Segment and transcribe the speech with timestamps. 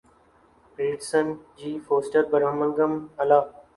[0.77, 3.39] Preston G Foster Birmingham الا